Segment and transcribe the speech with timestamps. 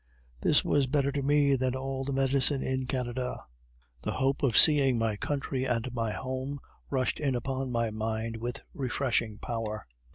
[0.41, 3.45] This was better to me than all the medicine in Canada.
[4.01, 8.63] The hope of seeing my country and my home, rushed in upon my mind with
[8.73, 9.85] refreshing power.